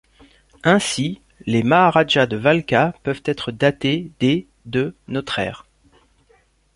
Ainsi, 0.63 1.21
les 1.45 1.61
maharajas 1.61 2.25
de 2.25 2.35
Valkha 2.35 2.95
peuvent 3.03 3.21
être 3.23 3.51
datés 3.51 4.09
des 4.19 4.47
de 4.65 4.95
notre 5.07 5.37
ère. 5.37 5.67